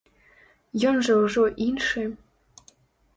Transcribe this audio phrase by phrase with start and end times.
[0.91, 2.07] Ён жа ўжо іншы.